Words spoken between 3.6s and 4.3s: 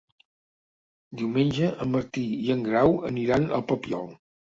Papiol.